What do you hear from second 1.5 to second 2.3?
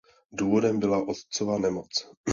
nemoc.